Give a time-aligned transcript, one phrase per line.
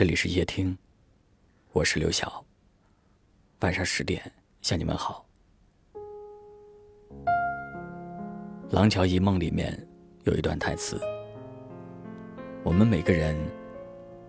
[0.00, 0.78] 这里是夜听，
[1.72, 2.42] 我是刘晓。
[3.60, 5.26] 晚上十点向你们好。
[8.70, 9.86] 《廊桥遗梦》里面
[10.24, 10.98] 有一段台词
[12.64, 13.36] ：“我们每个人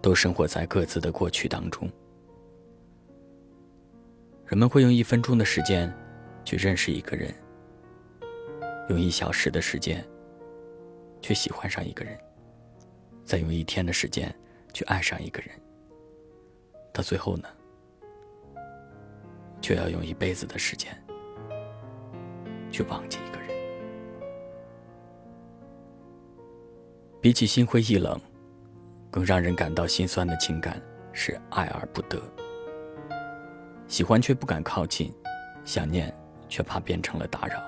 [0.00, 1.90] 都生活在各自的过去当中。
[4.46, 5.92] 人们会用一分钟的时间
[6.44, 7.34] 去认识一个人，
[8.88, 10.06] 用一小时的时间
[11.20, 12.16] 去喜欢上一个人，
[13.24, 14.32] 再用一天的时间。”
[14.76, 15.50] 去爱上一个人，
[16.92, 17.48] 到最后呢，
[19.58, 20.94] 却要用一辈子的时间
[22.70, 23.48] 去忘记一个人。
[27.22, 28.20] 比起心灰意冷，
[29.10, 30.78] 更让人感到心酸的情感
[31.10, 32.20] 是爱而不得，
[33.88, 35.10] 喜欢却不敢靠近，
[35.64, 36.14] 想念
[36.50, 37.62] 却怕变成了打扰。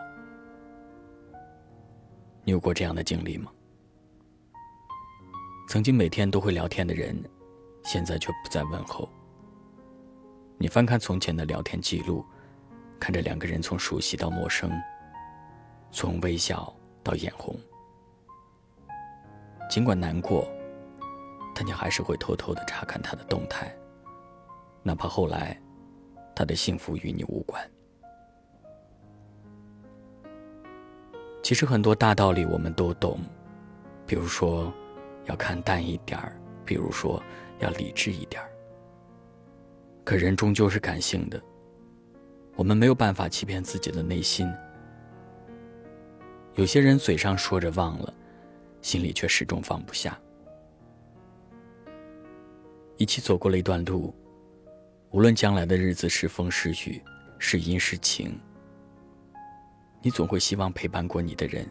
[2.44, 3.50] 你有过这样的经历吗？
[5.68, 7.14] 曾经每天都会聊天的人，
[7.84, 9.06] 现在却不再问候。
[10.56, 12.24] 你翻看从前的聊天记录，
[12.98, 14.72] 看着两个人从熟悉到陌生，
[15.92, 17.54] 从微笑到眼红。
[19.68, 20.50] 尽管难过，
[21.54, 23.70] 但你还是会偷偷的查看他的动态，
[24.82, 25.60] 哪怕后来
[26.34, 27.62] 他的幸福与你无关。
[31.42, 33.20] 其实很多大道理我们都懂，
[34.06, 34.72] 比如说。
[35.28, 37.22] 要看淡一点儿，比如说
[37.60, 38.50] 要理智一点儿。
[40.04, 41.40] 可人终究是感性的，
[42.56, 44.50] 我们没有办法欺骗自己的内心。
[46.54, 48.12] 有些人嘴上说着忘了，
[48.80, 50.18] 心里却始终放不下。
[52.96, 54.12] 一起走过了一段路，
[55.10, 57.00] 无论将来的日子是风是雨，
[57.38, 58.36] 是阴是晴，
[60.02, 61.64] 你总会希望陪伴过你的人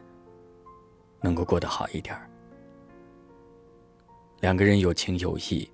[1.21, 2.30] 能够过得好一点儿。
[4.39, 5.69] 两个人有情有义，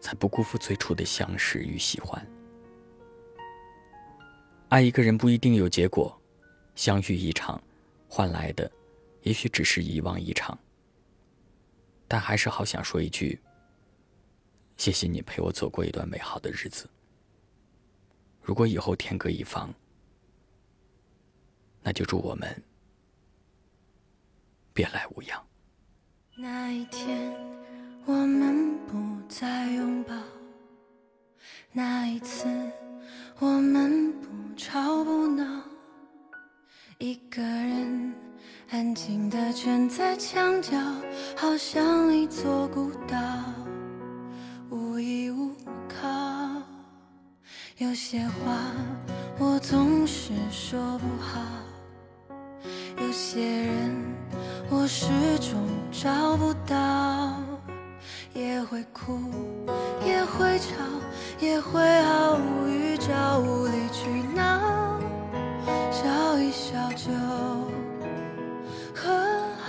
[0.00, 2.24] 才不辜负最初的相识与喜欢。
[4.68, 6.14] 爱一个人不一定有结果，
[6.74, 7.62] 相遇一场，
[8.06, 8.70] 换来的
[9.22, 10.56] 也许只是遗忘一场。
[12.06, 13.40] 但还是好想说一句：
[14.76, 16.88] 谢谢你陪我走过一段美好的日子。
[18.42, 19.72] 如果以后天各一方，
[21.82, 22.62] 那就祝我们
[24.74, 25.46] 别来无恙。
[26.36, 27.67] 那一天。
[28.08, 28.96] 我们不
[29.28, 30.14] 再拥抱，
[31.72, 32.48] 那一次
[33.38, 35.44] 我们不吵不闹，
[36.96, 38.14] 一个人
[38.70, 40.74] 安静地蜷在墙角，
[41.36, 43.14] 好像一座孤岛，
[44.70, 45.52] 无依无
[45.86, 46.08] 靠。
[47.76, 48.72] 有些话
[49.38, 51.42] 我总是说不好，
[52.96, 53.94] 有些人
[54.70, 55.06] 我始
[55.40, 57.27] 终找不到。
[58.38, 59.18] 也会哭，
[60.06, 60.76] 也会吵，
[61.40, 65.00] 也会毫无预兆无理取闹，
[65.90, 67.10] 笑一笑就
[68.94, 69.10] 和
[69.58, 69.66] 好。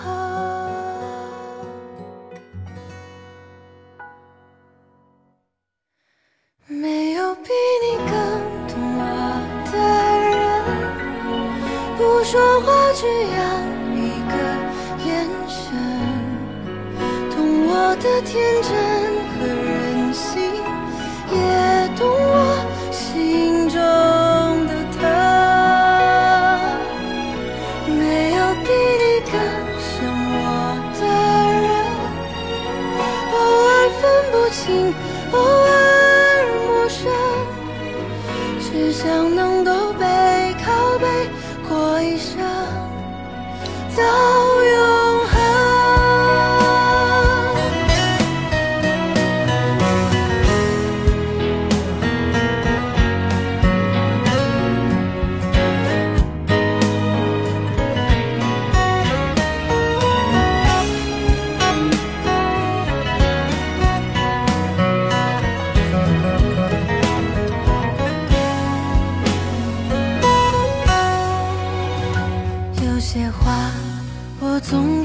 [6.67, 7.49] 没有比
[7.81, 8.13] 你更
[8.67, 9.01] 懂我
[9.71, 9.77] 的
[10.29, 10.37] 人，
[11.97, 13.41] 不说话只要
[13.95, 13.97] 一
[14.29, 14.33] 个
[15.07, 15.09] 眼
[15.47, 16.08] 神。
[17.71, 18.69] 我的天真
[19.37, 20.41] 和任性，
[21.31, 21.37] 也
[21.95, 22.48] 懂我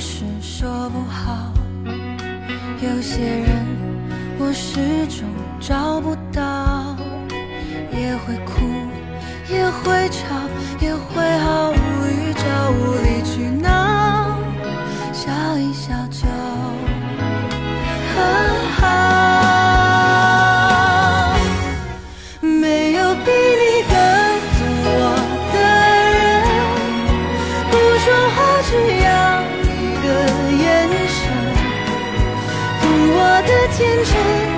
[0.07, 1.51] 是说不好，
[2.83, 3.67] 有些人
[4.39, 5.27] 我始终
[5.59, 6.95] 找不到，
[7.91, 8.61] 也会哭，
[9.51, 10.37] 也会吵，
[10.79, 11.75] 也会毫无
[12.07, 12.74] 预兆。
[33.77, 34.54] 天真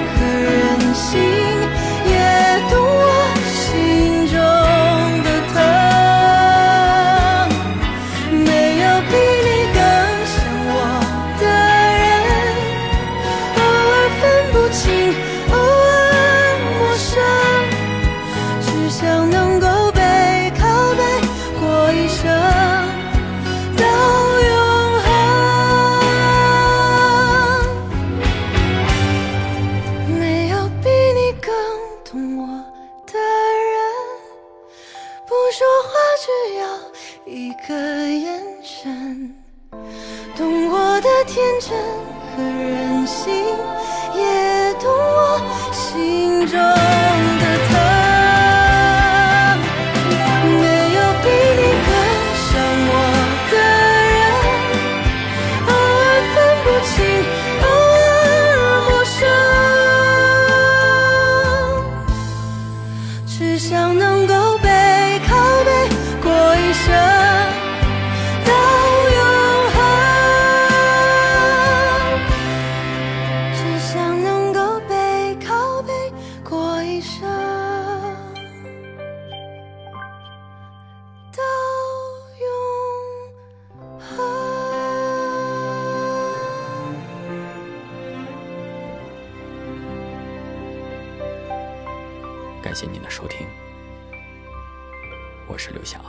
[41.26, 41.76] 天真
[42.36, 43.34] 和任性
[44.14, 44.45] 也
[92.66, 93.46] 感谢您的收听。
[95.46, 96.02] 我是刘翔